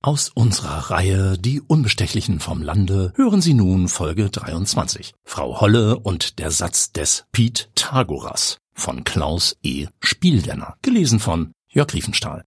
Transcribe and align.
Aus 0.00 0.28
unserer 0.28 0.92
Reihe 0.92 1.36
Die 1.38 1.60
Unbestechlichen 1.60 2.38
vom 2.38 2.62
Lande 2.62 3.12
hören 3.16 3.40
Sie 3.40 3.52
nun 3.52 3.88
Folge 3.88 4.30
23. 4.30 5.12
Frau 5.24 5.60
Holle 5.60 5.98
und 5.98 6.38
der 6.38 6.52
Satz 6.52 6.92
des 6.92 7.24
Piet 7.32 7.68
Tagoras 7.74 8.58
von 8.72 9.02
Klaus 9.02 9.56
E. 9.64 9.88
Spieldenner, 10.00 10.76
gelesen 10.82 11.18
von 11.18 11.50
Jörg 11.68 11.92
Riefenstahl. 11.94 12.44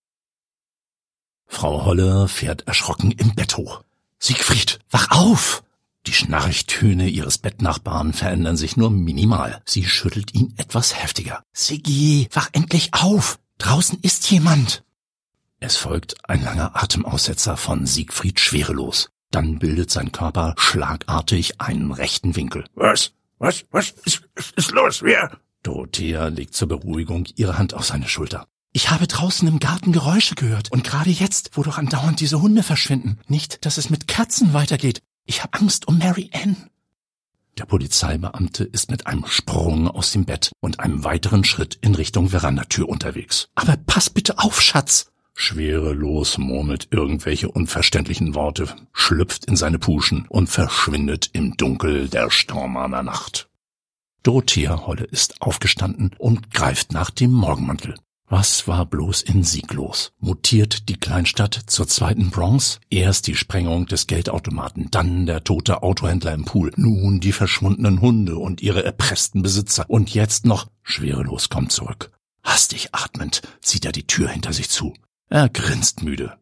Frau 1.46 1.84
Holle 1.84 2.30
fährt 2.30 2.68
erschrocken 2.68 3.12
im 3.12 3.36
Bett 3.36 3.58
hoch. 3.58 3.84
Siegfried, 4.18 4.80
wach 4.90 5.12
auf! 5.12 5.62
Die 6.08 6.14
Schnarchtöne 6.14 7.10
ihres 7.10 7.38
Bettnachbarn 7.38 8.14
verändern 8.14 8.56
sich 8.56 8.78
nur 8.78 8.90
minimal. 8.90 9.62
Sie 9.66 9.84
schüttelt 9.84 10.34
ihn 10.34 10.54
etwas 10.56 11.04
heftiger. 11.04 11.44
Siggi, 11.52 12.30
wach 12.32 12.48
endlich 12.54 12.94
auf! 12.94 13.40
Draußen 13.58 14.00
ist 14.02 14.32
jemand! 14.32 14.86
Es 15.64 15.78
folgt 15.78 16.16
ein 16.28 16.44
langer 16.44 16.76
Atemaussetzer 16.76 17.56
von 17.56 17.86
Siegfried 17.86 18.40
schwerelos. 18.40 19.12
Dann 19.30 19.60
bildet 19.60 19.92
sein 19.92 20.12
Körper 20.12 20.56
schlagartig 20.58 21.62
einen 21.62 21.92
rechten 21.92 22.36
Winkel. 22.36 22.66
Was? 22.74 23.12
Was? 23.38 23.64
Was 23.70 23.92
ist, 24.04 24.28
ist 24.56 24.72
los? 24.72 25.04
Wer? 25.04 25.38
Dorothea 25.62 26.30
legt 26.30 26.56
zur 26.56 26.68
Beruhigung 26.68 27.28
ihre 27.36 27.60
Hand 27.60 27.76
auf 27.76 27.86
seine 27.86 28.08
Schulter. 28.08 28.48
Ich 28.74 28.90
habe 28.90 29.06
draußen 29.06 29.48
im 29.48 29.60
Garten 29.60 29.92
Geräusche 29.92 30.34
gehört. 30.34 30.72
Und 30.72 30.84
gerade 30.84 31.12
jetzt, 31.12 31.52
wo 31.54 31.62
doch 31.62 31.78
andauernd 31.78 32.20
diese 32.20 32.42
Hunde 32.42 32.64
verschwinden. 32.64 33.20
Nicht, 33.28 33.64
dass 33.64 33.78
es 33.78 33.92
mit 33.92 34.08
Katzen 34.08 34.54
weitergeht. 34.54 35.04
Ich 35.26 35.44
habe 35.44 35.60
Angst 35.60 35.88
um 35.88 36.00
Mary 36.00 36.32
Ann. 36.34 36.72
Der 37.60 37.66
Polizeibeamte 37.66 38.64
ist 38.64 38.90
mit 38.90 39.06
einem 39.06 39.28
Sprung 39.28 39.88
aus 39.88 40.12
dem 40.12 40.26
Bett 40.26 40.52
und 40.60 40.80
einem 40.80 41.04
weiteren 41.04 41.44
Schritt 41.44 41.78
in 41.82 41.94
Richtung 41.94 42.30
Verandatür 42.30 42.90
unterwegs. 42.90 43.50
Aber 43.54 43.78
pass 43.78 44.10
bitte 44.10 44.40
auf, 44.40 44.60
Schatz! 44.60 45.11
Schwerelos 45.34 46.38
murmelt 46.38 46.88
irgendwelche 46.92 47.50
unverständlichen 47.50 48.36
Worte, 48.36 48.68
schlüpft 48.94 49.46
in 49.46 49.56
seine 49.56 49.80
Puschen 49.80 50.26
und 50.30 50.48
verschwindet 50.48 51.30
im 51.34 51.58
Dunkel 51.58 52.10
der 52.10 52.30
Stormaner 52.30 53.04
Nacht. 53.04 53.50
Dorothea 54.24 54.86
Holle 54.86 55.06
ist 55.06 55.42
aufgestanden 55.42 56.12
und 56.20 56.52
greift 56.52 56.92
nach 56.94 57.10
dem 57.10 57.32
Morgenmantel. 57.32 57.96
Was 58.32 58.66
war 58.66 58.86
bloß 58.86 59.24
in 59.24 59.44
Sieg 59.44 59.74
los? 59.74 60.14
Mutiert 60.20 60.88
die 60.88 60.96
Kleinstadt 60.96 61.64
zur 61.66 61.86
zweiten 61.88 62.30
Bronx? 62.30 62.80
Erst 62.90 63.28
die 63.28 63.36
Sprengung 63.36 63.88
des 63.88 64.08
Geldautomaten, 64.08 64.90
dann 64.90 65.26
der 65.26 65.44
tote 65.44 65.84
Autohändler 65.84 66.34
im 66.34 66.46
Pool, 66.46 66.72
nun 66.78 67.20
die 67.20 67.34
verschwundenen 67.34 68.00
Hunde 68.00 68.38
und 68.38 68.62
ihre 68.62 68.86
erpressten 68.86 69.42
Besitzer 69.42 69.90
und 69.90 70.14
jetzt 70.14 70.46
noch 70.46 70.68
schwerelos 70.82 71.50
kommt 71.50 71.74
zurück. 71.74 72.12
Hastig 72.42 72.90
atmend 72.94 73.42
zieht 73.60 73.84
er 73.84 73.92
die 73.92 74.08
Tür 74.08 74.30
hinter 74.30 74.54
sich 74.54 74.70
zu. 74.70 74.94
Er 75.32 75.48
grinst 75.48 76.04
müde. 76.04 76.38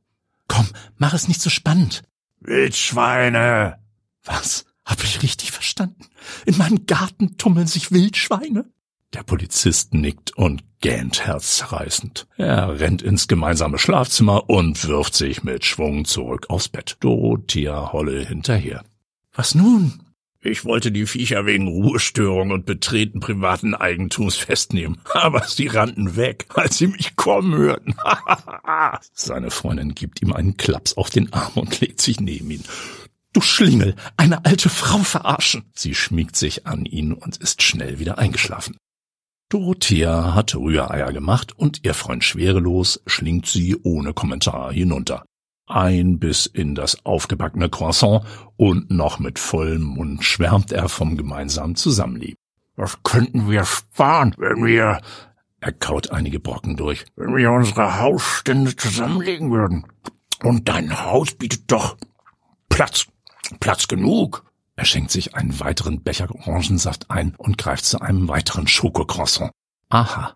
Komm, 0.47 0.67
mach 0.97 1.13
es 1.13 1.27
nicht 1.27 1.41
so 1.41 1.51
spannend. 1.51 2.01
Wildschweine! 2.39 3.77
Was? 4.23 4.65
Hab 4.83 5.03
ich 5.03 5.21
richtig 5.21 5.51
verstanden? 5.51 6.07
In 6.47 6.57
meinem 6.57 6.87
Garten 6.87 7.37
tummeln 7.37 7.67
sich 7.67 7.91
Wildschweine? 7.91 8.65
Der 9.13 9.21
Polizist 9.21 9.93
nickt 9.93 10.35
und 10.35 10.63
gähnt 10.79 11.23
herzzerreißend. 11.27 12.25
Er 12.37 12.79
rennt 12.79 13.03
ins 13.03 13.27
gemeinsame 13.27 13.77
Schlafzimmer 13.77 14.49
und 14.49 14.87
wirft 14.87 15.13
sich 15.13 15.43
mit 15.43 15.65
Schwung 15.65 16.05
zurück 16.05 16.49
aufs 16.49 16.67
Bett. 16.67 16.97
Dorothea 16.99 17.93
Holle 17.93 18.25
hinterher. 18.25 18.83
Was 19.33 19.53
nun? 19.53 20.01
Ich 20.41 20.63
wollte 20.63 20.93
die 20.93 21.05
Viecher 21.05 21.45
wegen 21.45 21.67
Ruhestörung 21.67 22.51
und 22.51 22.65
Betreten 22.65 23.19
privaten 23.19 23.75
Eigentums 23.75 24.37
festnehmen, 24.37 24.97
aber 25.13 25.43
sie 25.43 25.67
rannten 25.67 26.15
weg, 26.15 26.45
als 26.53 26.77
sie 26.77 26.87
mich 26.87 27.17
kommen 27.17 27.53
hörten. 27.55 27.95
Seine 29.13 29.51
Freundin 29.51 29.95
gibt 29.95 30.21
ihm 30.21 30.31
einen 30.31 30.55
Klaps 30.55 30.95
auf 30.95 31.09
den 31.09 31.33
Arm 31.33 31.51
und 31.55 31.81
legt 31.81 31.99
sich 31.99 32.21
neben 32.21 32.51
ihn. 32.51 32.63
Du 33.33 33.41
Schlingel, 33.41 33.95
eine 34.15 34.45
alte 34.45 34.69
Frau 34.69 34.99
verarschen. 34.99 35.65
Sie 35.75 35.93
schmiegt 35.93 36.37
sich 36.37 36.65
an 36.65 36.85
ihn 36.85 37.13
und 37.13 37.37
ist 37.37 37.61
schnell 37.61 37.99
wieder 37.99 38.17
eingeschlafen. 38.17 38.77
Dorothea 39.49 40.35
hat 40.35 40.55
Rühreier 40.55 41.11
gemacht 41.11 41.51
und 41.57 41.83
ihr 41.83 41.93
Freund 41.93 42.23
schwerelos 42.23 43.01
schlingt 43.07 43.45
sie 43.45 43.75
ohne 43.83 44.13
Kommentar 44.13 44.71
hinunter 44.71 45.25
ein 45.69 46.19
bis 46.19 46.45
in 46.45 46.75
das 46.75 47.05
aufgebackene 47.05 47.69
Croissant 47.69 48.25
und 48.57 48.91
noch 48.91 49.19
mit 49.19 49.39
vollem 49.39 49.83
Mund 49.83 50.23
schwärmt 50.23 50.71
er 50.71 50.89
vom 50.89 51.15
gemeinsamen 51.15 51.75
Zusammenleben. 51.75 52.37
Was 52.75 53.03
könnten 53.03 53.49
wir 53.49 53.65
sparen, 53.65 54.33
wenn 54.37 54.65
wir, 54.65 55.01
er 55.59 55.71
kaut 55.73 56.11
einige 56.11 56.39
Brocken 56.39 56.75
durch, 56.77 57.05
wenn 57.15 57.35
wir 57.35 57.51
unsere 57.51 57.99
Hausstände 57.99 58.75
zusammenlegen 58.75 59.51
würden. 59.51 59.85
Und 60.43 60.69
dein 60.69 61.03
Haus 61.03 61.33
bietet 61.33 61.69
doch 61.71 61.97
Platz, 62.69 63.07
Platz 63.59 63.87
genug. 63.87 64.45
Er 64.77 64.85
schenkt 64.85 65.11
sich 65.11 65.35
einen 65.35 65.59
weiteren 65.59 66.01
Becher 66.01 66.33
Orangensaft 66.33 67.11
ein 67.11 67.35
und 67.37 67.57
greift 67.57 67.83
zu 67.83 67.99
einem 67.99 68.29
weiteren 68.29 68.67
Schokocroissant. 68.67 69.51
Aha, 69.89 70.35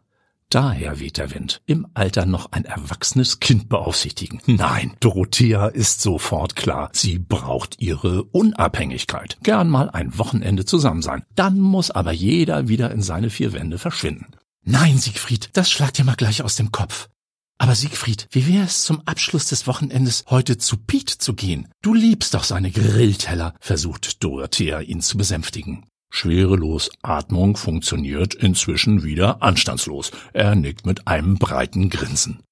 Daher 0.54 1.00
weht 1.00 1.18
der 1.18 1.34
Wind. 1.34 1.64
Im 1.66 1.88
Alter 1.96 2.28
noch 2.28 2.52
ein 2.52 2.64
erwachsenes 2.64 3.40
Kind 3.40 3.70
beaufsichtigen. 3.70 4.40
Nein, 4.46 4.94
Dorothea 5.00 5.66
ist 5.66 6.02
sofort 6.02 6.56
klar. 6.56 6.92
Sie 6.94 7.18
braucht 7.18 7.82
ihre 7.82 8.24
Unabhängigkeit. 8.26 9.40
Gern 9.42 9.68
mal 9.68 9.90
ein 9.90 10.16
Wochenende 10.20 10.64
zusammen 10.64 11.02
sein. 11.02 11.24
Dann 11.34 11.60
muss 11.60 11.90
aber 11.90 12.12
jeder 12.12 12.68
wieder 12.68 12.92
in 12.92 13.02
seine 13.02 13.32
vier 13.32 13.52
Wände 13.54 13.80
verschwinden. 13.80 14.28
Nein, 14.64 15.00
Siegfried, 15.00 15.50
das 15.54 15.72
schlagt 15.72 15.98
dir 15.98 16.04
mal 16.06 16.16
gleich 16.16 16.44
aus 16.44 16.56
dem 16.56 16.72
Kopf. 16.72 17.10
Aber 17.58 17.74
Siegfried, 17.74 18.28
wie 18.30 18.46
wäre 18.46 18.66
es 18.66 18.84
zum 18.84 19.02
Abschluss 19.08 19.48
des 19.48 19.66
Wochenendes 19.66 20.26
heute 20.30 20.60
zu 20.60 20.78
Piet 20.78 21.10
zu 21.10 21.34
gehen? 21.34 21.68
Du 21.82 21.96
liebst 21.96 22.36
doch 22.36 22.44
seine 22.44 22.70
Grillteller, 22.70 23.56
versucht 23.60 24.24
Dorothea 24.24 24.82
ihn 24.82 25.02
zu 25.02 25.18
besänftigen. 25.18 25.88
Schwerelos 26.16 26.92
Atmung 27.02 27.58
funktioniert 27.58 28.36
inzwischen 28.36 29.04
wieder 29.04 29.42
anstandslos. 29.42 30.12
Er 30.32 30.54
nickt 30.54 30.86
mit 30.86 31.08
einem 31.08 31.40
breiten 31.40 31.90
Grinsen. 31.90 32.44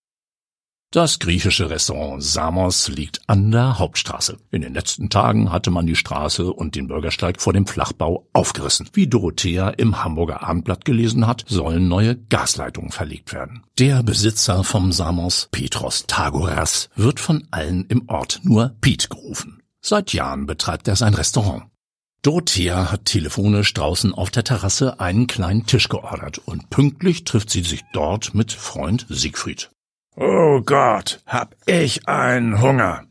Das 0.90 1.20
griechische 1.20 1.70
Restaurant 1.70 2.24
Samos 2.24 2.90
liegt 2.90 3.22
an 3.28 3.52
der 3.52 3.78
Hauptstraße. 3.78 4.40
In 4.50 4.62
den 4.62 4.74
letzten 4.74 5.10
Tagen 5.12 5.52
hatte 5.52 5.70
man 5.70 5.86
die 5.86 5.96
Straße 5.96 6.52
und 6.52 6.76
den 6.76 6.88
Bürgersteig 6.88 7.40
vor 7.40 7.54
dem 7.54 7.68
Flachbau 7.68 8.28
aufgerissen. 8.34 8.90
Wie 8.94 9.08
Dorothea 9.08 9.70
im 9.70 10.04
Hamburger 10.04 10.42
Abendblatt 10.42 10.84
gelesen 10.84 11.28
hat, 11.28 11.46
sollen 11.48 11.88
neue 11.88 12.18
Gasleitungen 12.18 12.92
verlegt 12.92 13.32
werden. 13.32 13.64
Der 13.78 14.02
Besitzer 14.02 14.64
vom 14.64 14.92
Samos, 14.92 15.50
Petros 15.52 16.08
Tagoras, 16.08 16.90
wird 16.96 17.20
von 17.20 17.48
allen 17.52 17.86
im 17.86 18.10
Ort 18.10 18.42
nur 18.44 18.76
Piet 18.82 19.10
gerufen. 19.12 19.62
Seit 19.82 20.14
Jahren 20.14 20.46
betreibt 20.48 20.88
er 20.88 20.96
sein 20.96 21.14
Restaurant. 21.14 21.71
Dorothea 22.24 22.92
hat 22.92 23.06
telefonisch 23.06 23.74
draußen 23.74 24.14
auf 24.14 24.30
der 24.30 24.44
Terrasse 24.44 25.00
einen 25.00 25.26
kleinen 25.26 25.66
Tisch 25.66 25.90
geordert 25.90 26.38
und 26.38 26.70
pünktlich 26.70 27.24
trifft 27.24 27.50
sie 27.50 27.64
sich 27.64 27.82
dort 27.94 28.36
mit 28.36 28.52
Freund 28.52 29.08
Siegfried. 29.10 29.72
Oh 30.16 30.62
Gott, 30.62 31.24
hab 31.26 31.56
ich 31.66 32.08
einen 32.08 32.62
Hunger. 32.62 33.06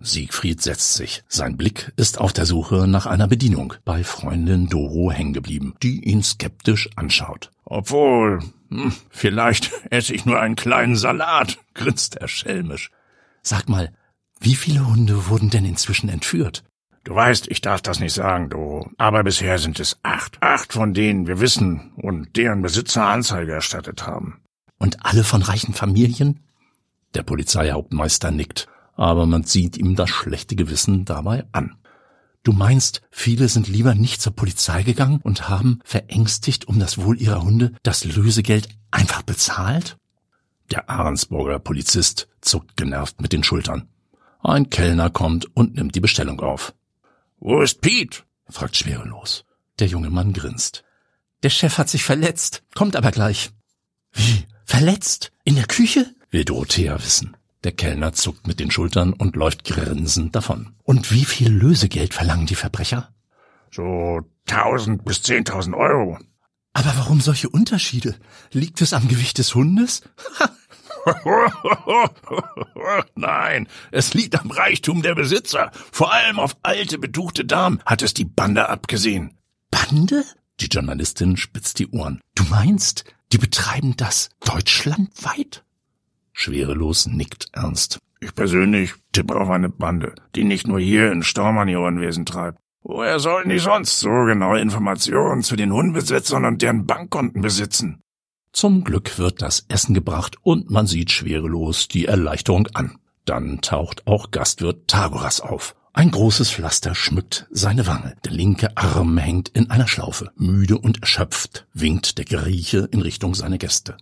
Siegfried 0.00 0.60
setzt 0.60 0.94
sich. 0.94 1.22
Sein 1.28 1.56
Blick 1.56 1.92
ist 1.96 2.18
auf 2.18 2.32
der 2.32 2.46
Suche 2.46 2.88
nach 2.88 3.06
einer 3.06 3.28
Bedienung 3.28 3.74
bei 3.84 4.02
Freundin 4.02 4.68
Doro 4.68 5.12
hängen 5.12 5.34
geblieben, 5.34 5.74
die 5.82 6.04
ihn 6.04 6.24
skeptisch 6.24 6.90
anschaut. 6.96 7.52
Obwohl, 7.64 8.40
hm, 8.70 8.92
vielleicht 9.08 9.70
esse 9.90 10.14
ich 10.14 10.24
nur 10.24 10.40
einen 10.40 10.56
kleinen 10.56 10.96
Salat, 10.96 11.58
grinst 11.74 12.16
er 12.16 12.26
schelmisch. 12.26 12.90
Sag 13.42 13.68
mal, 13.68 13.92
wie 14.40 14.56
viele 14.56 14.84
Hunde 14.84 15.28
wurden 15.28 15.50
denn 15.50 15.64
inzwischen 15.64 16.08
entführt? 16.08 16.64
Du 17.04 17.14
weißt, 17.14 17.48
ich 17.48 17.60
darf 17.60 17.80
das 17.80 18.00
nicht 18.00 18.12
sagen, 18.12 18.50
du. 18.50 18.90
Aber 18.98 19.24
bisher 19.24 19.58
sind 19.58 19.80
es 19.80 19.98
acht. 20.02 20.36
Acht, 20.42 20.72
von 20.72 20.94
denen 20.94 21.26
wir 21.26 21.40
wissen 21.40 21.92
und 21.96 22.36
deren 22.36 22.62
Besitzer 22.62 23.06
Anzeige 23.06 23.52
erstattet 23.52 24.06
haben. 24.06 24.40
Und 24.78 25.04
alle 25.04 25.24
von 25.24 25.42
reichen 25.42 25.74
Familien? 25.74 26.40
Der 27.14 27.22
Polizeihauptmeister 27.22 28.30
nickt, 28.30 28.68
aber 28.94 29.26
man 29.26 29.44
sieht 29.44 29.76
ihm 29.76 29.96
das 29.96 30.10
schlechte 30.10 30.56
Gewissen 30.56 31.04
dabei 31.04 31.44
an. 31.52 31.76
Du 32.44 32.52
meinst, 32.52 33.02
viele 33.10 33.48
sind 33.48 33.68
lieber 33.68 33.94
nicht 33.94 34.22
zur 34.22 34.34
Polizei 34.34 34.82
gegangen 34.82 35.20
und 35.22 35.48
haben, 35.48 35.80
verängstigt 35.84 36.68
um 36.68 36.78
das 36.78 36.98
Wohl 36.98 37.20
ihrer 37.20 37.42
Hunde, 37.42 37.72
das 37.82 38.04
Lösegeld 38.04 38.68
einfach 38.90 39.22
bezahlt? 39.22 39.96
Der 40.70 40.88
Ahrensburger 40.88 41.58
Polizist 41.58 42.28
zuckt 42.40 42.76
genervt 42.76 43.20
mit 43.20 43.32
den 43.32 43.42
Schultern. 43.42 43.88
Ein 44.40 44.70
Kellner 44.70 45.10
kommt 45.10 45.54
und 45.56 45.74
nimmt 45.74 45.94
die 45.94 46.00
Bestellung 46.00 46.40
auf. 46.40 46.74
Wo 47.40 47.60
ist 47.62 47.80
Pete? 47.80 48.22
fragt 48.48 48.76
schwerelos. 48.76 49.44
Der 49.78 49.86
junge 49.86 50.10
Mann 50.10 50.32
grinst. 50.32 50.84
Der 51.42 51.50
Chef 51.50 51.78
hat 51.78 51.88
sich 51.88 52.02
verletzt, 52.02 52.64
kommt 52.74 52.96
aber 52.96 53.12
gleich. 53.12 53.50
Wie? 54.12 54.44
Verletzt? 54.64 55.32
In 55.44 55.54
der 55.54 55.66
Küche? 55.66 56.12
will 56.30 56.44
Dorothea 56.44 57.02
wissen. 57.02 57.36
Der 57.64 57.72
Kellner 57.72 58.12
zuckt 58.12 58.46
mit 58.46 58.60
den 58.60 58.70
Schultern 58.70 59.12
und 59.12 59.36
läuft 59.36 59.64
grinsend 59.64 60.34
davon. 60.34 60.74
Und 60.82 61.10
wie 61.12 61.24
viel 61.24 61.50
Lösegeld 61.50 62.14
verlangen 62.14 62.46
die 62.46 62.54
Verbrecher? 62.54 63.14
So 63.70 64.20
tausend 64.46 65.04
bis 65.04 65.22
zehntausend 65.22 65.74
Euro. 65.76 66.18
Aber 66.72 66.96
warum 66.96 67.20
solche 67.20 67.48
Unterschiede? 67.48 68.16
Liegt 68.52 68.80
es 68.80 68.92
am 68.92 69.08
Gewicht 69.08 69.38
des 69.38 69.54
Hundes? 69.54 70.02
Nein, 73.14 73.68
es 73.90 74.14
liegt 74.14 74.40
am 74.40 74.50
Reichtum 74.50 75.02
der 75.02 75.14
Besitzer. 75.14 75.70
Vor 75.92 76.12
allem 76.12 76.38
auf 76.38 76.56
alte, 76.62 76.98
betuchte 76.98 77.44
Damen 77.44 77.80
hat 77.86 78.02
es 78.02 78.14
die 78.14 78.24
Bande 78.24 78.68
abgesehen. 78.68 79.34
Bande? 79.70 80.24
Die 80.60 80.66
Journalistin 80.66 81.36
spitzt 81.36 81.78
die 81.78 81.88
Ohren. 81.88 82.20
Du 82.34 82.44
meinst, 82.44 83.04
die 83.32 83.38
betreiben 83.38 83.96
das 83.96 84.30
deutschlandweit? 84.44 85.64
Schwerelos 86.32 87.06
nickt 87.06 87.48
ernst. 87.52 87.98
Ich 88.20 88.34
persönlich 88.34 88.94
tippe 89.12 89.36
auf 89.36 89.50
eine 89.50 89.68
Bande, 89.68 90.14
die 90.34 90.44
nicht 90.44 90.66
nur 90.66 90.80
hier 90.80 91.12
in 91.12 91.22
Stormann 91.22 91.68
ihr 91.68 91.80
Unwesen 91.80 92.26
treibt. 92.26 92.58
Woher 92.82 93.20
sollen 93.20 93.48
die 93.48 93.58
sonst 93.58 94.00
so 94.00 94.08
genaue 94.08 94.60
Informationen 94.60 95.42
zu 95.42 95.56
den 95.56 95.72
Hundbesitzern 95.72 96.44
und 96.44 96.62
deren 96.62 96.86
Bankkonten 96.86 97.42
besitzen? 97.42 98.02
Zum 98.52 98.84
Glück 98.84 99.18
wird 99.18 99.42
das 99.42 99.66
Essen 99.68 99.94
gebracht 99.94 100.36
und 100.42 100.70
man 100.70 100.86
sieht 100.86 101.10
schwerelos 101.10 101.88
die 101.88 102.06
Erleichterung 102.06 102.68
an. 102.74 102.98
Dann 103.24 103.60
taucht 103.60 104.06
auch 104.06 104.30
Gastwirt 104.30 104.88
Tagoras 104.88 105.40
auf. 105.40 105.74
Ein 105.92 106.10
großes 106.10 106.50
Pflaster 106.50 106.94
schmückt 106.94 107.46
seine 107.50 107.86
Wange. 107.86 108.16
Der 108.24 108.32
linke 108.32 108.76
Arm 108.76 109.18
hängt 109.18 109.48
in 109.48 109.70
einer 109.70 109.88
Schlaufe. 109.88 110.30
Müde 110.36 110.78
und 110.78 111.00
erschöpft 111.02 111.66
winkt 111.74 112.18
der 112.18 112.24
Grieche 112.24 112.88
in 112.90 113.02
Richtung 113.02 113.34
seiner 113.34 113.58
Gäste. 113.58 113.96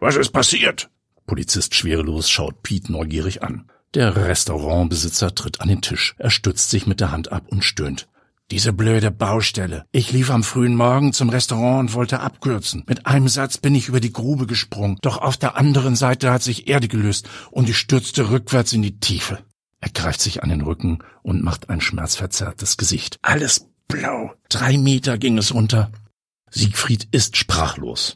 Was 0.00 0.16
ist 0.16 0.30
passiert? 0.30 0.90
Polizist 1.26 1.74
schwerelos 1.74 2.30
schaut 2.30 2.62
Pete 2.62 2.90
neugierig 2.90 3.42
an. 3.42 3.70
Der 3.94 4.16
Restaurantbesitzer 4.16 5.34
tritt 5.34 5.60
an 5.60 5.68
den 5.68 5.82
Tisch. 5.82 6.14
Er 6.18 6.30
stützt 6.30 6.70
sich 6.70 6.86
mit 6.86 7.00
der 7.00 7.12
Hand 7.12 7.30
ab 7.30 7.44
und 7.48 7.62
stöhnt. 7.62 8.08
Diese 8.50 8.72
blöde 8.72 9.10
Baustelle. 9.10 9.86
Ich 9.92 10.12
lief 10.12 10.30
am 10.30 10.42
frühen 10.42 10.74
Morgen 10.74 11.12
zum 11.12 11.30
Restaurant 11.30 11.80
und 11.80 11.94
wollte 11.94 12.20
abkürzen. 12.20 12.84
Mit 12.86 13.06
einem 13.06 13.28
Satz 13.28 13.56
bin 13.56 13.74
ich 13.74 13.88
über 13.88 14.00
die 14.00 14.12
Grube 14.12 14.46
gesprungen. 14.46 14.98
Doch 15.00 15.18
auf 15.18 15.36
der 15.36 15.56
anderen 15.56 15.96
Seite 15.96 16.30
hat 16.30 16.42
sich 16.42 16.68
Erde 16.68 16.88
gelöst 16.88 17.28
und 17.50 17.68
ich 17.68 17.78
stürzte 17.78 18.30
rückwärts 18.30 18.72
in 18.72 18.82
die 18.82 19.00
Tiefe. 19.00 19.38
Er 19.80 19.90
greift 19.90 20.20
sich 20.20 20.42
an 20.42 20.50
den 20.50 20.60
Rücken 20.60 20.98
und 21.22 21.42
macht 21.42 21.70
ein 21.70 21.80
schmerzverzerrtes 21.80 22.76
Gesicht. 22.76 23.18
Alles 23.22 23.66
blau. 23.88 24.34
Drei 24.48 24.76
Meter 24.76 25.18
ging 25.18 25.38
es 25.38 25.54
runter. 25.54 25.90
Siegfried 26.50 27.08
ist 27.10 27.36
sprachlos. 27.36 28.14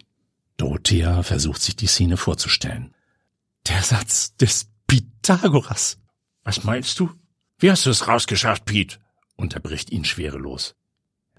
Dorothea 0.58 1.22
versucht 1.22 1.62
sich 1.62 1.76
die 1.76 1.87
Szene 1.87 2.17
vorzustellen. 2.17 2.94
Der 3.67 3.82
Satz 3.82 4.37
des 4.37 4.69
Pythagoras. 4.87 5.99
Was 6.44 6.64
meinst 6.64 7.00
du? 7.00 7.11
Wie 7.58 7.70
hast 7.70 7.87
du 7.87 7.90
es 7.90 8.06
rausgeschafft, 8.06 8.64
Piet? 8.64 9.00
Unterbricht 9.37 9.91
ihn 9.91 10.05
schwerelos. 10.05 10.75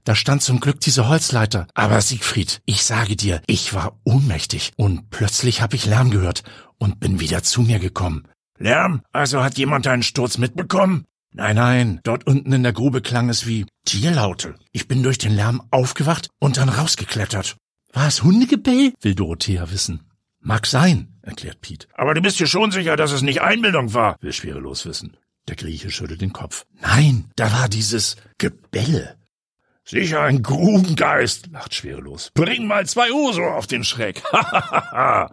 Da 0.04 0.16
stand 0.16 0.42
zum 0.42 0.62
Glück 0.62 0.80
diese 0.80 1.10
Holzleiter. 1.10 1.68
Aber 1.74 2.00
Siegfried, 2.00 2.62
ich 2.66 2.84
sage 2.84 3.18
dir, 3.18 3.42
ich 3.46 3.74
war 3.74 4.00
ohnmächtig 4.06 4.72
und 4.78 5.10
plötzlich 5.10 5.62
habe 5.62 5.76
ich 5.76 5.86
Lärm 5.86 6.12
gehört 6.12 6.44
und 6.78 7.02
bin 7.02 7.20
wieder 7.20 7.44
zu 7.44 7.62
mir 7.62 7.80
gekommen. 7.80 8.24
Lärm? 8.58 9.02
Also 9.12 9.44
hat 9.44 9.58
jemand 9.58 9.86
deinen 9.86 10.04
Sturz 10.04 10.38
mitbekommen? 10.38 11.06
Nein, 11.34 11.58
nein, 11.58 12.00
dort 12.04 12.26
unten 12.26 12.54
in 12.54 12.64
der 12.64 12.74
Grube 12.74 13.02
klang 13.02 13.30
es 13.30 13.46
wie 13.46 13.66
Tierlaute. 13.86 14.56
Ich 14.72 14.88
bin 14.88 15.04
durch 15.04 15.18
den 15.18 15.36
Lärm 15.36 15.62
aufgewacht 15.72 16.30
und 16.40 16.58
dann 16.58 16.70
rausgeklettert. 16.70 17.58
War 17.92 18.08
es 18.08 18.24
Hundegebell? 18.24 18.94
will 19.02 19.14
Dorothea 19.14 19.70
wissen. 19.72 20.10
Mag 20.40 20.66
sein, 20.66 21.20
erklärt 21.22 21.62
Piet. 21.62 21.88
Aber 21.94 22.14
du 22.14 22.22
bist 22.22 22.40
dir 22.40 22.48
schon 22.48 22.72
sicher, 22.72 22.96
dass 22.96 23.12
es 23.12 23.22
nicht 23.22 23.42
Einbildung 23.42 23.94
war, 23.94 24.16
will 24.22 24.32
Schwerelos 24.32 24.86
wissen. 24.86 25.18
Der 25.48 25.56
Grieche 25.56 25.90
schüttelt 25.92 26.22
den 26.22 26.34
Kopf. 26.34 26.66
Nein, 26.82 27.32
da 27.36 27.52
war 27.52 27.70
dieses 27.70 28.18
Gebelle. 28.38 29.18
Sicher 29.86 30.22
ein 30.22 30.44
Grubengeist, 30.44 31.48
lacht 31.48 31.74
Schwerelos. 31.74 32.32
Bring 32.34 32.68
mal 32.68 32.86
zwei 32.86 33.12
Uso 33.14 33.46
auf 33.46 33.68
den 33.68 33.86
Schreck. 33.86 34.22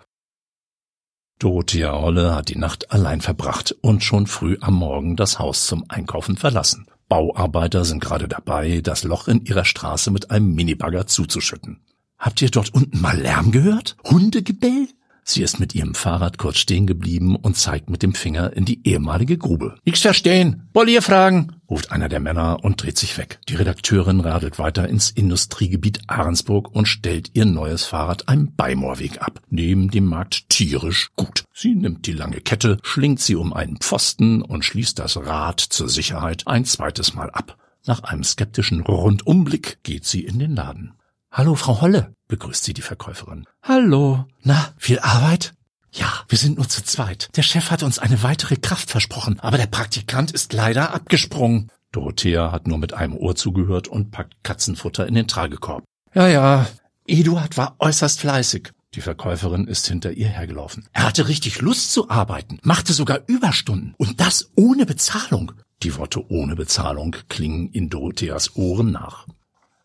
Dorothea 1.40 1.93
Holle 1.93 2.34
hat 2.37 2.49
die 2.49 2.58
Nacht 2.58 2.93
allein 2.93 3.20
verbracht 3.20 3.75
und 3.81 4.05
schon 4.05 4.28
früh 4.28 4.56
am 4.61 4.75
Morgen 4.75 5.16
das 5.16 5.40
Haus 5.40 5.66
zum 5.66 5.84
Einkaufen 5.88 6.37
verlassen. 6.37 6.87
Bauarbeiter 7.08 7.84
sind 7.84 8.00
gerade 8.00 8.28
dabei, 8.28 8.81
das 8.81 9.02
Loch 9.02 9.26
in 9.26 9.44
ihrer 9.44 9.64
Straße 9.64 10.12
mit 10.12 10.31
einem 10.31 10.55
Minibagger 10.55 11.08
zuzuschütten. 11.08 11.81
Habt 12.17 12.40
ihr 12.40 12.50
dort 12.50 12.72
unten 12.72 13.00
mal 13.00 13.19
Lärm 13.19 13.50
gehört? 13.50 13.96
Hundegebell? 14.05 14.88
Sie 15.26 15.42
ist 15.42 15.58
mit 15.58 15.74
ihrem 15.74 15.94
Fahrrad 15.94 16.36
kurz 16.36 16.58
stehen 16.58 16.86
geblieben 16.86 17.34
und 17.36 17.56
zeigt 17.56 17.88
mit 17.88 18.02
dem 18.02 18.14
Finger 18.14 18.52
in 18.52 18.66
die 18.66 18.86
ehemalige 18.86 19.38
Grube. 19.38 19.76
Nix 19.86 20.02
verstehen. 20.02 20.68
Wollt 20.74 20.90
ihr 20.90 21.00
fragen? 21.00 21.56
ruft 21.68 21.92
einer 21.92 22.10
der 22.10 22.20
Männer 22.20 22.62
und 22.62 22.82
dreht 22.82 22.98
sich 22.98 23.16
weg. 23.16 23.40
Die 23.48 23.54
Redakteurin 23.54 24.20
radelt 24.20 24.58
weiter 24.58 24.86
ins 24.86 25.10
Industriegebiet 25.10 26.02
Ahrensburg 26.08 26.74
und 26.74 26.86
stellt 26.86 27.30
ihr 27.32 27.46
neues 27.46 27.84
Fahrrad 27.86 28.28
einem 28.28 28.54
Beimoorweg 28.54 29.22
ab. 29.22 29.40
Neben 29.48 29.90
dem 29.90 30.04
Markt 30.04 30.50
tierisch 30.50 31.10
gut. 31.16 31.44
Sie 31.54 31.74
nimmt 31.74 32.06
die 32.06 32.12
lange 32.12 32.40
Kette, 32.42 32.76
schlingt 32.82 33.20
sie 33.20 33.34
um 33.34 33.54
einen 33.54 33.78
Pfosten 33.78 34.42
und 34.42 34.62
schließt 34.62 34.98
das 34.98 35.16
Rad 35.16 35.60
zur 35.60 35.88
Sicherheit 35.88 36.46
ein 36.46 36.66
zweites 36.66 37.14
Mal 37.14 37.30
ab. 37.30 37.56
Nach 37.86 38.02
einem 38.02 38.24
skeptischen 38.24 38.82
Rundumblick 38.82 39.78
geht 39.82 40.04
sie 40.04 40.20
in 40.20 40.38
den 40.38 40.54
Laden. 40.54 40.92
Hallo, 41.30 41.54
Frau 41.54 41.80
Holle, 41.80 42.14
begrüßt 42.34 42.64
sie 42.64 42.75
die 42.75 42.82
Verkäuferin. 42.82 43.46
Hallo. 43.62 44.25
Na, 44.42 44.75
viel 44.76 44.98
Arbeit? 44.98 45.54
Ja, 45.92 46.08
wir 46.26 46.36
sind 46.36 46.56
nur 46.56 46.69
zu 46.69 46.82
zweit. 46.82 47.28
Der 47.36 47.42
Chef 47.42 47.70
hat 47.70 47.84
uns 47.84 48.00
eine 48.00 48.25
weitere 48.25 48.56
Kraft 48.56 48.90
versprochen, 48.90 49.38
aber 49.38 49.56
der 49.56 49.69
Praktikant 49.69 50.32
ist 50.32 50.52
leider 50.52 50.92
abgesprungen. 50.92 51.70
Dorothea 51.92 52.50
hat 52.50 52.66
nur 52.66 52.78
mit 52.78 52.92
einem 52.92 53.16
Ohr 53.16 53.36
zugehört 53.36 53.86
und 53.86 54.10
packt 54.10 54.34
Katzenfutter 54.42 55.06
in 55.06 55.14
den 55.14 55.28
Tragekorb. 55.28 55.84
Ja, 56.12 56.26
ja. 56.26 56.66
Eduard 57.06 57.56
war 57.56 57.76
äußerst 57.78 58.19
fleißig. 58.19 58.72
Die 58.94 59.00
Verkäuferin 59.00 59.69
ist 59.69 59.86
hinter 59.86 60.10
ihr 60.10 60.26
hergelaufen. 60.26 60.88
Er 60.92 61.04
hatte 61.04 61.28
richtig 61.28 61.60
Lust 61.60 61.92
zu 61.92 62.10
arbeiten, 62.10 62.58
machte 62.64 62.92
sogar 62.92 63.20
Überstunden 63.28 63.94
und 63.96 64.20
das 64.20 64.50
ohne 64.56 64.86
Bezahlung. 64.86 65.52
Die 65.84 65.96
Worte 65.96 66.28
ohne 66.32 66.56
Bezahlung 66.56 67.14
klingen 67.28 67.69
in 67.69 67.90
Dorotheas 67.90 68.56
Ohren 68.56 68.90
nach. 68.90 69.28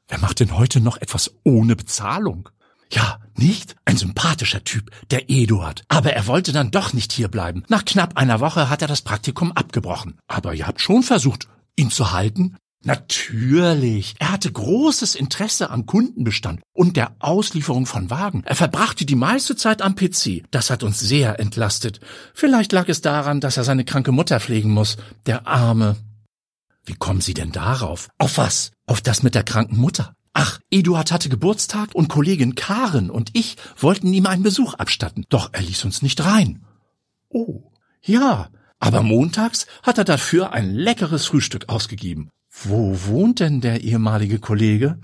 Wer 0.10 0.20
macht 0.20 0.40
denn 0.40 0.58
heute 0.58 0.82
noch 0.82 0.98
etwas 0.98 1.32
ohne 1.44 1.76
Bezahlung? 1.76 2.50
Ja, 2.92 3.20
nicht? 3.38 3.76
Ein 3.86 3.96
sympathischer 3.96 4.64
Typ, 4.64 4.90
der 5.12 5.30
Eduard. 5.30 5.84
Aber 5.88 6.14
er 6.14 6.26
wollte 6.26 6.52
dann 6.52 6.72
doch 6.72 6.94
nicht 6.94 7.12
hierbleiben. 7.12 7.64
Nach 7.70 7.86
knapp 7.86 8.18
einer 8.18 8.40
Woche 8.40 8.70
hat 8.70 8.82
er 8.82 8.88
das 8.88 9.04
Praktikum 9.04 9.52
abgebrochen. 9.52 10.18
Aber 10.28 10.56
ihr 10.56 10.66
habt 10.66 10.82
schon 10.82 11.04
versucht, 11.04 11.48
ihn 11.76 11.92
zu 11.92 12.12
halten? 12.12 12.58
Natürlich. 12.84 14.16
Er 14.18 14.32
hatte 14.32 14.52
großes 14.52 15.14
Interesse 15.14 15.70
am 15.70 15.86
Kundenbestand 15.86 16.62
und 16.74 16.98
der 16.98 17.12
Auslieferung 17.20 17.86
von 17.86 18.10
Wagen. 18.10 18.42
Er 18.46 18.56
verbrachte 18.56 19.06
die 19.06 19.16
meiste 19.16 19.56
Zeit 19.56 19.84
am 19.84 19.96
PC. 19.96 20.44
Das 20.50 20.72
hat 20.72 20.82
uns 20.82 21.00
sehr 21.00 21.40
entlastet. 21.40 22.00
Vielleicht 22.34 22.72
lag 22.72 22.88
es 22.88 23.02
daran, 23.02 23.42
dass 23.42 23.58
er 23.58 23.66
seine 23.66 23.86
kranke 23.86 24.12
Mutter 24.12 24.40
pflegen 24.40 24.72
muss. 24.72 24.98
Der 25.28 25.46
Arme. 25.46 25.98
Wie 26.89 26.96
kommen 26.96 27.22
Sie 27.22 27.36
denn 27.36 27.51
darauf? 27.51 28.10
Auf 28.17 28.39
was? 28.39 28.72
Auf 28.88 29.00
das 29.00 29.22
mit 29.22 29.36
der 29.36 29.43
kranken 29.43 29.77
Mutter? 29.77 30.15
Ach, 30.34 30.60
Eduard 30.72 31.12
hatte 31.12 31.29
Geburtstag 31.29 31.93
und 31.93 32.08
Kollegin 32.08 32.55
Karen 32.55 33.12
und 33.12 33.29
ich 33.34 33.58
wollten 33.77 34.12
ihm 34.12 34.25
einen 34.25 34.41
Besuch 34.41 34.74
abstatten, 34.74 35.24
doch 35.29 35.50
er 35.51 35.62
ließ 35.62 35.86
uns 35.86 36.01
nicht 36.01 36.25
rein. 36.25 36.65
Oh, 37.29 37.72
ja, 38.01 38.50
aber 38.79 39.03
montags 39.03 39.67
hat 39.84 40.00
er 40.00 40.03
dafür 40.03 40.51
ein 40.51 40.74
leckeres 40.74 41.27
Frühstück 41.27 41.69
ausgegeben. 41.69 42.31
Wo 42.50 43.00
wohnt 43.05 43.39
denn 43.39 43.62
der 43.62 43.81
ehemalige 43.84 44.39
Kollege? 44.39 44.98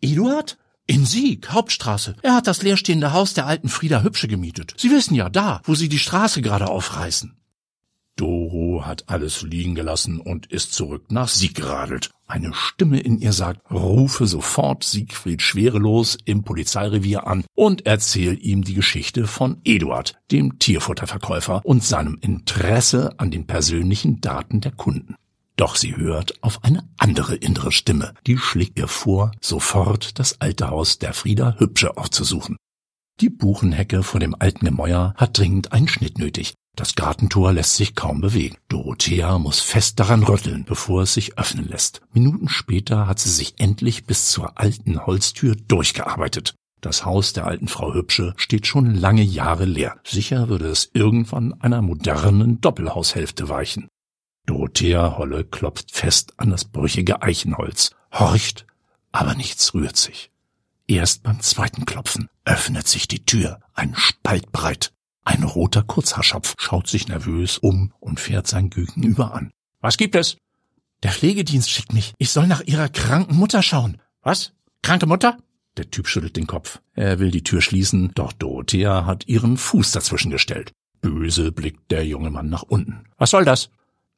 Eduard? 0.00 0.56
In 0.86 1.04
Sieg, 1.04 1.50
Hauptstraße. 1.50 2.14
Er 2.22 2.36
hat 2.36 2.46
das 2.46 2.62
leerstehende 2.62 3.12
Haus 3.12 3.34
der 3.34 3.46
alten 3.46 3.68
Frieda 3.68 4.02
Hübsche 4.02 4.28
gemietet. 4.28 4.74
Sie 4.76 4.92
wissen 4.92 5.16
ja, 5.16 5.30
da, 5.30 5.62
wo 5.64 5.74
sie 5.74 5.88
die 5.88 5.98
Straße 5.98 6.42
gerade 6.42 6.68
aufreißen. 6.68 7.34
Doro 8.16 8.86
hat 8.86 9.08
alles 9.08 9.42
liegen 9.42 9.74
gelassen 9.74 10.20
und 10.20 10.46
ist 10.46 10.72
zurück 10.72 11.10
nach 11.10 11.28
Sieg 11.28 11.54
geradelt. 11.56 12.10
Eine 12.26 12.54
Stimme 12.54 13.00
in 13.00 13.18
ihr 13.18 13.32
sagt, 13.32 13.70
rufe 13.70 14.26
sofort 14.26 14.84
Siegfried 14.84 15.42
schwerelos 15.42 16.16
im 16.24 16.44
Polizeirevier 16.44 17.26
an 17.26 17.44
und 17.54 17.86
erzähl 17.86 18.38
ihm 18.40 18.62
die 18.62 18.74
Geschichte 18.74 19.26
von 19.26 19.60
Eduard, 19.64 20.14
dem 20.30 20.58
Tierfutterverkäufer 20.58 21.60
und 21.64 21.82
seinem 21.82 22.18
Interesse 22.20 23.18
an 23.18 23.30
den 23.30 23.46
persönlichen 23.46 24.20
Daten 24.20 24.60
der 24.60 24.72
Kunden. 24.72 25.16
Doch 25.56 25.76
sie 25.76 25.96
hört 25.96 26.42
auf 26.42 26.64
eine 26.64 26.88
andere 26.98 27.36
innere 27.36 27.72
Stimme, 27.72 28.14
die 28.26 28.38
schlägt 28.38 28.78
ihr 28.78 28.88
vor, 28.88 29.32
sofort 29.40 30.18
das 30.18 30.40
alte 30.40 30.70
Haus 30.70 30.98
der 30.98 31.12
Frieda 31.12 31.56
Hübsche 31.58 31.96
aufzusuchen. 31.96 32.56
Die 33.20 33.30
Buchenhecke 33.30 34.02
vor 34.02 34.18
dem 34.18 34.34
alten 34.36 34.66
Gemäuer 34.66 35.14
hat 35.16 35.38
dringend 35.38 35.72
einen 35.72 35.86
Schnitt 35.86 36.18
nötig. 36.18 36.54
Das 36.76 36.96
Gartentor 36.96 37.52
lässt 37.52 37.76
sich 37.76 37.94
kaum 37.94 38.20
bewegen. 38.20 38.56
Dorothea 38.68 39.38
muss 39.38 39.60
fest 39.60 40.00
daran 40.00 40.24
rütteln, 40.24 40.64
bevor 40.64 41.02
es 41.02 41.14
sich 41.14 41.38
öffnen 41.38 41.68
lässt. 41.68 42.00
Minuten 42.12 42.48
später 42.48 43.06
hat 43.06 43.20
sie 43.20 43.30
sich 43.30 43.54
endlich 43.58 44.06
bis 44.06 44.30
zur 44.30 44.58
alten 44.58 45.06
Holztür 45.06 45.54
durchgearbeitet. 45.54 46.54
Das 46.80 47.04
Haus 47.04 47.32
der 47.32 47.46
alten 47.46 47.68
Frau 47.68 47.94
Hübsche 47.94 48.34
steht 48.36 48.66
schon 48.66 48.94
lange 48.94 49.22
Jahre 49.22 49.64
leer. 49.64 50.00
Sicher 50.04 50.48
würde 50.48 50.66
es 50.66 50.90
irgendwann 50.92 51.54
einer 51.60 51.80
modernen 51.80 52.60
Doppelhaushälfte 52.60 53.48
weichen. 53.48 53.88
Dorothea 54.44 55.16
Holle 55.16 55.44
klopft 55.44 55.92
fest 55.92 56.34
an 56.36 56.50
das 56.50 56.66
brüchige 56.66 57.22
Eichenholz, 57.22 57.92
horcht, 58.12 58.66
aber 59.12 59.34
nichts 59.34 59.72
rührt 59.72 59.96
sich. 59.96 60.30
Erst 60.86 61.22
beim 61.22 61.40
zweiten 61.40 61.86
Klopfen 61.86 62.28
öffnet 62.44 62.86
sich 62.86 63.08
die 63.08 63.24
Tür, 63.24 63.60
ein 63.72 63.94
Spalt 63.96 64.52
breit. 64.52 64.92
Ein 65.24 65.42
roter 65.42 65.82
Kurzhaarschopf 65.82 66.54
schaut 66.58 66.86
sich 66.86 67.08
nervös 67.08 67.58
um 67.58 67.92
und 67.98 68.20
fährt 68.20 68.46
sein 68.46 68.70
Gegenüber 68.70 69.34
an. 69.34 69.50
Was 69.80 69.96
gibt 69.96 70.14
es? 70.14 70.36
Der 71.02 71.12
Pflegedienst 71.12 71.70
schickt 71.70 71.92
mich. 71.92 72.14
Ich 72.18 72.30
soll 72.30 72.46
nach 72.46 72.62
ihrer 72.62 72.88
kranken 72.88 73.36
Mutter 73.36 73.62
schauen. 73.62 73.98
Was? 74.22 74.52
Kranke 74.82 75.06
Mutter? 75.06 75.38
Der 75.76 75.90
Typ 75.90 76.06
schüttelt 76.08 76.36
den 76.36 76.46
Kopf. 76.46 76.80
Er 76.94 77.18
will 77.18 77.30
die 77.30 77.42
Tür 77.42 77.60
schließen, 77.60 78.12
doch 78.14 78.32
Dorothea 78.32 79.06
hat 79.06 79.26
ihren 79.26 79.56
Fuß 79.56 79.92
dazwischen 79.92 80.30
gestellt. 80.30 80.72
Böse 81.00 81.52
blickt 81.52 81.90
der 81.90 82.06
junge 82.06 82.30
Mann 82.30 82.48
nach 82.48 82.62
unten. 82.62 83.04
Was 83.18 83.30
soll 83.30 83.44
das? 83.44 83.70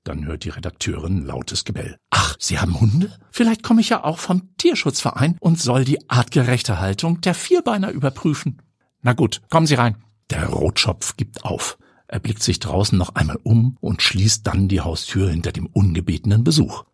Dann 0.04 0.26
hört 0.26 0.44
die 0.44 0.50
Redakteurin 0.50 1.24
lautes 1.24 1.64
Gebell. 1.64 1.96
Ach, 2.10 2.36
Sie 2.38 2.60
haben 2.60 2.78
Hunde? 2.78 3.12
Vielleicht 3.30 3.62
komme 3.64 3.80
ich 3.80 3.88
ja 3.88 4.04
auch 4.04 4.18
vom 4.18 4.54
Tierschutzverein 4.56 5.36
und 5.40 5.60
soll 5.60 5.84
die 5.84 6.08
artgerechte 6.08 6.78
Haltung 6.78 7.20
der 7.22 7.34
Vierbeiner 7.34 7.90
überprüfen. 7.90 8.62
Na 9.02 9.14
gut, 9.14 9.42
kommen 9.50 9.66
Sie 9.66 9.74
rein. 9.74 9.96
Der 10.30 10.48
Rotschopf 10.48 11.16
gibt 11.16 11.44
auf. 11.44 11.78
Er 12.08 12.20
blickt 12.20 12.42
sich 12.42 12.60
draußen 12.60 12.96
noch 12.96 13.14
einmal 13.14 13.38
um 13.42 13.76
und 13.80 14.02
schließt 14.02 14.46
dann 14.46 14.68
die 14.68 14.80
Haustür 14.80 15.30
hinter 15.30 15.52
dem 15.52 15.66
ungebetenen 15.66 16.44
Besuch. 16.44 16.84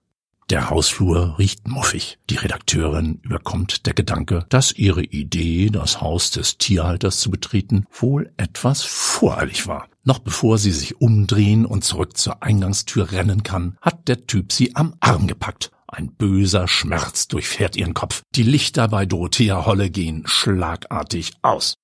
Der 0.51 0.69
Hausflur 0.69 1.39
riecht 1.39 1.67
muffig. 1.67 2.19
Die 2.29 2.37
Redakteurin 2.37 3.21
überkommt 3.23 3.87
der 3.87 3.95
Gedanke, 3.95 4.45
dass 4.51 4.73
ihre 4.73 5.03
Idee, 5.03 5.71
das 5.71 6.01
Haus 6.01 6.31
des 6.31 6.59
Tierhalters 6.59 7.21
zu 7.21 7.31
betreten, 7.31 7.87
wohl 7.91 8.33
etwas 8.37 8.83
voreilig 8.83 9.67
war. 9.67 9.89
Noch 10.05 10.19
bevor 10.19 10.59
sie 10.59 10.73
sich 10.73 11.01
umdrehen 11.01 11.65
und 11.65 11.85
zurück 11.85 12.17
zur 12.19 12.43
Eingangstür 12.43 13.13
rennen 13.13 13.43
kann, 13.43 13.79
hat 13.81 14.09
der 14.09 14.27
Typ 14.27 14.53
sie 14.53 14.77
am 14.77 14.95
Arm 15.01 15.27
gepackt. 15.27 15.71
Ein 15.87 16.13
böser 16.13 16.69
Schmerz 16.69 17.29
durchfährt 17.29 17.77
ihren 17.77 17.95
Kopf. 17.95 18.23
Die 18.35 18.43
Lichter 18.43 18.89
bei 18.89 19.07
Dorothea 19.07 19.65
Holle 19.65 19.91
gehen 19.91 20.25
schlagartig 20.27 21.33
aus. 21.43 21.77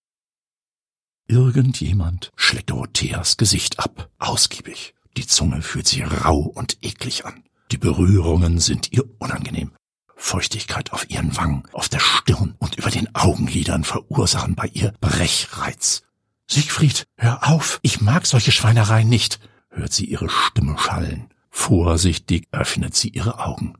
Irgendjemand 1.30 2.32
schlägt 2.36 2.70
Dorotheas 2.70 3.36
Gesicht 3.36 3.78
ab, 3.78 4.08
ausgiebig. 4.18 4.94
Die 5.18 5.26
Zunge 5.26 5.60
fühlt 5.60 5.86
sich 5.86 6.02
rau 6.24 6.38
und 6.38 6.78
eklig 6.80 7.26
an. 7.26 7.44
Die 7.70 7.76
Berührungen 7.76 8.60
sind 8.60 8.92
ihr 8.92 9.04
unangenehm. 9.18 9.72
Feuchtigkeit 10.16 10.90
auf 10.94 11.10
ihren 11.10 11.36
Wangen, 11.36 11.64
auf 11.72 11.90
der 11.90 12.00
Stirn 12.00 12.54
und 12.58 12.76
über 12.76 12.90
den 12.90 13.14
Augenlidern 13.14 13.84
verursachen 13.84 14.54
bei 14.54 14.68
ihr 14.72 14.94
Brechreiz. 15.02 16.02
Siegfried, 16.50 17.04
hör 17.18 17.46
auf, 17.46 17.78
ich 17.82 18.00
mag 18.00 18.26
solche 18.26 18.50
Schweinereien 18.50 19.10
nicht, 19.10 19.38
hört 19.68 19.92
sie 19.92 20.06
ihre 20.06 20.30
Stimme 20.30 20.78
schallen. 20.78 21.28
Vorsichtig 21.50 22.48
öffnet 22.52 22.96
sie 22.96 23.10
ihre 23.10 23.38
Augen. 23.38 23.74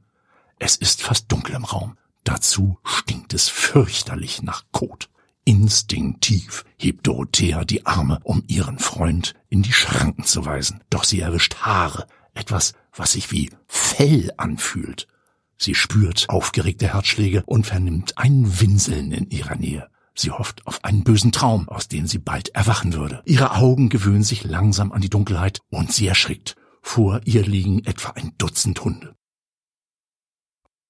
Es 0.58 0.76
ist 0.76 1.00
fast 1.00 1.32
dunkel 1.32 1.54
im 1.54 1.64
Raum. 1.64 1.96
Dazu 2.24 2.78
stinkt 2.84 3.32
es 3.32 3.48
fürchterlich 3.48 4.42
nach 4.42 4.64
Kot. 4.70 5.08
Instinktiv 5.48 6.66
hebt 6.76 7.06
Dorothea 7.06 7.64
die 7.64 7.86
Arme, 7.86 8.20
um 8.22 8.42
ihren 8.48 8.78
Freund 8.78 9.32
in 9.48 9.62
die 9.62 9.72
Schranken 9.72 10.24
zu 10.24 10.44
weisen. 10.44 10.84
Doch 10.90 11.04
sie 11.04 11.20
erwischt 11.20 11.54
Haare, 11.62 12.06
etwas, 12.34 12.74
was 12.94 13.12
sich 13.12 13.32
wie 13.32 13.48
Fell 13.66 14.30
anfühlt. 14.36 15.08
Sie 15.56 15.74
spürt 15.74 16.28
aufgeregte 16.28 16.92
Herzschläge 16.92 17.44
und 17.46 17.66
vernimmt 17.66 18.18
ein 18.18 18.60
Winseln 18.60 19.10
in 19.10 19.30
ihrer 19.30 19.56
Nähe. 19.56 19.88
Sie 20.14 20.32
hofft 20.32 20.66
auf 20.66 20.84
einen 20.84 21.02
bösen 21.02 21.32
Traum, 21.32 21.66
aus 21.70 21.88
dem 21.88 22.06
sie 22.06 22.18
bald 22.18 22.50
erwachen 22.50 22.92
würde. 22.92 23.22
Ihre 23.24 23.52
Augen 23.52 23.88
gewöhnen 23.88 24.24
sich 24.24 24.44
langsam 24.44 24.92
an 24.92 25.00
die 25.00 25.08
Dunkelheit 25.08 25.60
und 25.70 25.90
sie 25.90 26.08
erschrickt. 26.08 26.56
Vor 26.82 27.22
ihr 27.24 27.42
liegen 27.42 27.86
etwa 27.86 28.10
ein 28.10 28.32
Dutzend 28.36 28.84
Hunde. 28.84 29.16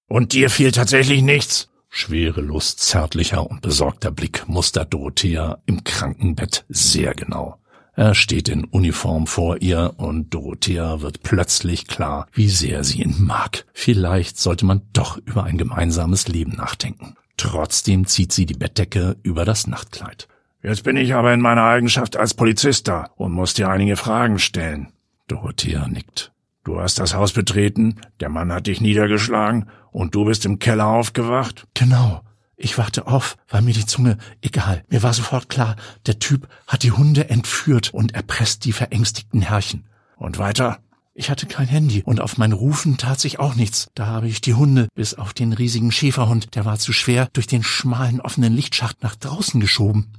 Und 0.08 0.32
dir 0.32 0.50
fehlt 0.50 0.74
tatsächlich 0.74 1.22
nichts? 1.22 1.68
Schwerelos 1.88 2.76
zärtlicher 2.76 3.50
und 3.50 3.62
besorgter 3.62 4.11
Blick 4.11 4.49
mustert 4.49 4.92
Dorothea 4.92 5.59
im 5.66 5.85
Krankenbett 5.85 6.64
sehr 6.68 7.14
genau. 7.14 7.59
Er 7.95 8.14
steht 8.14 8.49
in 8.49 8.64
Uniform 8.64 9.26
vor 9.26 9.61
ihr 9.61 9.95
und 9.97 10.33
Dorothea 10.33 11.00
wird 11.00 11.25
plötzlich 11.25 11.88
klar, 11.88 12.28
wie 12.33 12.49
sehr 12.49 12.85
sie 12.85 13.02
ihn 13.02 13.16
mag. 13.18 13.66
Vielleicht 13.73 14.38
sollte 14.38 14.66
man 14.66 14.83
doch 14.92 15.16
über 15.16 15.42
ein 15.42 15.59
gemeinsames 15.59 16.28
Leben 16.28 16.52
nachdenken. 16.52 17.16
Trotzdem 17.37 18.07
zieht 18.07 18.33
sie 18.33 18.47
die 18.47 18.54
Bettdecke 18.54 19.16
über 19.25 19.45
das 19.45 19.66
Nachtkleid. 19.66 20.28
Jetzt 20.62 20.85
bin 20.85 20.97
ich 20.97 21.14
aber 21.14 21.33
in 21.33 21.40
meiner 21.40 21.64
Eigenschaft 21.64 22.16
als 22.16 22.35
Polizist 22.35 22.87
da 22.87 23.11
und 23.16 23.33
muss 23.33 23.54
dir 23.54 23.68
einige 23.68 23.97
Fragen 23.97 24.38
stellen. 24.38 24.92
Dorothea 25.26 25.88
nickt. 25.88 26.33
Du 26.68 26.78
hast 26.78 26.98
das 26.98 27.14
Haus 27.14 27.32
betreten, 27.32 27.94
der 28.20 28.28
Mann 28.28 28.52
hat 28.52 28.66
dich 28.66 28.82
niedergeschlagen 28.82 29.70
und 29.90 30.14
du 30.14 30.26
bist 30.26 30.44
im 30.44 30.58
Keller 30.58 30.87
aufgewacht? 30.87 31.66
Genau. 31.72 32.20
Ich 32.58 32.76
wachte 32.76 33.06
auf, 33.06 33.38
weil 33.48 33.62
mir 33.62 33.72
die 33.72 33.87
Zunge, 33.87 34.18
egal, 34.42 34.84
mir 34.90 35.02
war 35.02 35.14
sofort 35.14 35.48
klar, 35.48 35.76
der 36.04 36.18
Typ 36.18 36.46
hat 36.66 36.82
die 36.82 36.92
Hunde 36.92 37.30
entführt 37.30 37.94
und 37.94 38.14
erpresst 38.14 38.66
die 38.66 38.72
verängstigten 38.72 39.40
Herrchen. 39.40 39.87
Und 40.18 40.38
weiter? 40.38 40.80
Ich 41.14 41.30
hatte 41.30 41.46
kein 41.46 41.68
Handy 41.68 42.02
und 42.02 42.20
auf 42.20 42.37
mein 42.37 42.52
Rufen 42.52 42.98
tat 42.98 43.18
sich 43.18 43.38
auch 43.38 43.54
nichts. 43.54 43.88
Da 43.94 44.04
habe 44.04 44.28
ich 44.28 44.42
die 44.42 44.52
Hunde, 44.52 44.88
bis 44.94 45.14
auf 45.14 45.32
den 45.32 45.54
riesigen 45.54 45.90
Schäferhund, 45.90 46.54
der 46.54 46.66
war 46.66 46.78
zu 46.78 46.92
schwer, 46.92 47.30
durch 47.32 47.46
den 47.46 47.62
schmalen 47.62 48.20
offenen 48.20 48.52
Lichtschacht 48.54 49.02
nach 49.02 49.16
draußen 49.16 49.58
geschoben. 49.58 50.12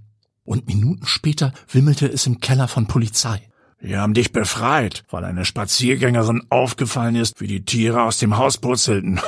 Und 0.46 0.66
Minuten 0.66 1.06
später 1.06 1.54
wimmelte 1.72 2.08
es 2.08 2.26
im 2.26 2.40
Keller 2.40 2.68
von 2.68 2.88
Polizei. 2.88 3.40
Wir 3.82 4.02
haben 4.02 4.14
dich 4.14 4.34
befreit, 4.34 5.04
weil 5.10 5.24
eine 5.24 5.46
Spaziergängerin 5.46 6.44
aufgefallen 6.50 7.16
ist, 7.16 7.40
wie 7.40 7.48
die 7.48 7.64
Tiere 7.64 8.04
aus 8.04 8.18
dem 8.18 8.38
Haus 8.38 8.58
purzelten. 8.58 9.22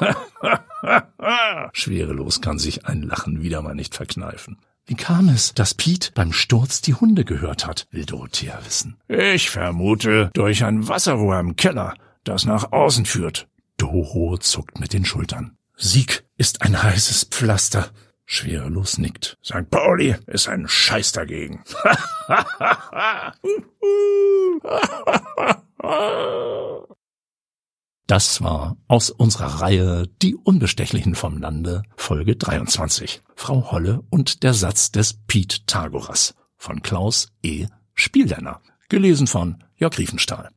Schwerelos 1.72 2.40
kann 2.40 2.58
sich 2.58 2.86
ein 2.86 3.02
Lachen 3.02 3.42
wieder 3.42 3.60
mal 3.60 3.74
nicht 3.74 3.94
verkneifen. 3.94 4.58
Wie 4.86 4.94
kam 4.94 5.28
es, 5.28 5.52
dass 5.54 5.74
Piet 5.74 6.12
beim 6.14 6.32
Sturz 6.32 6.80
die 6.80 6.94
Hunde 6.94 7.24
gehört 7.24 7.66
hat, 7.66 7.86
will 7.90 8.06
Dorothea 8.06 8.58
wissen. 8.64 8.96
Ich 9.06 9.50
vermute 9.50 10.30
durch 10.32 10.64
ein 10.64 10.88
Wasserrohr 10.88 11.38
im 11.38 11.56
Keller, 11.56 11.94
das 12.24 12.46
nach 12.46 12.72
außen 12.72 13.04
führt. 13.04 13.48
Doro 13.76 14.38
zuckt 14.38 14.80
mit 14.80 14.92
den 14.92 15.04
Schultern. 15.04 15.56
Sieg 15.76 16.24
ist 16.36 16.62
ein 16.62 16.82
heißes 16.82 17.24
Pflaster. 17.24 17.90
Schwerelos 18.32 18.96
nickt. 18.98 19.38
St. 19.44 19.68
Pauli 19.70 20.14
ist 20.28 20.48
ein 20.48 20.68
Scheiß 20.68 21.10
dagegen. 21.10 21.64
Das 28.06 28.42
war 28.42 28.76
aus 28.88 29.10
unserer 29.10 29.60
Reihe 29.60 30.08
Die 30.20 30.34
Unbestechlichen 30.34 31.14
vom 31.14 31.38
Lande, 31.38 31.82
Folge 31.96 32.36
23. 32.36 33.22
Frau 33.36 33.70
Holle 33.70 34.02
und 34.10 34.42
der 34.42 34.52
Satz 34.52 34.90
des 34.90 35.14
Piet 35.26 35.66
Tagoras 35.68 36.34
von 36.56 36.82
Klaus 36.82 37.32
E. 37.42 37.66
Spieldenner. 37.94 38.60
Gelesen 38.88 39.26
von 39.26 39.62
Jörg 39.76 39.96
Riefenstahl. 39.98 40.50